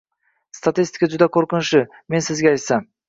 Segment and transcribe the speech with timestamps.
[0.59, 1.83] Statistika juda qo‘rqinchli,
[2.15, 2.91] men sizga aytsam.